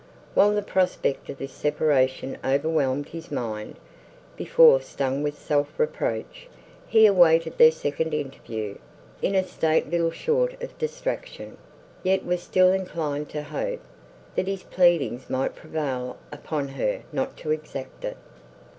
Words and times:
While 0.33 0.55
the 0.55 0.63
prospect 0.63 1.29
of 1.29 1.37
this 1.37 1.51
separation 1.51 2.35
overwhelmed 2.43 3.09
his 3.09 3.29
mind, 3.29 3.75
before 4.35 4.81
stung 4.81 5.21
with 5.21 5.37
self 5.37 5.77
reproach, 5.77 6.47
he 6.87 7.05
awaited 7.05 7.59
their 7.59 7.69
second 7.69 8.11
interview, 8.11 8.79
in 9.21 9.35
a 9.35 9.43
state 9.43 9.91
little 9.91 10.09
short 10.09 10.59
of 10.59 10.75
distraction, 10.79 11.57
yet 12.01 12.25
was 12.25 12.41
still 12.41 12.71
inclined 12.73 13.29
to 13.29 13.43
hope, 13.43 13.81
that 14.33 14.47
his 14.47 14.63
pleadings 14.63 15.29
might 15.29 15.53
prevail 15.55 16.17
upon 16.31 16.69
her 16.69 17.03
not 17.11 17.37
to 17.37 17.51
exact 17.51 18.03
it. 18.03 18.17